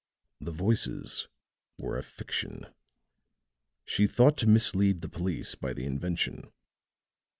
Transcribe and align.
"The 0.39 0.49
voices 0.49 1.27
were 1.77 1.95
a 1.95 2.01
fiction. 2.01 2.65
She 3.85 4.07
thought 4.07 4.35
to 4.39 4.47
mislead 4.47 5.01
the 5.01 5.09
police 5.09 5.53
by 5.53 5.73
the 5.73 5.85
invention. 5.85 6.51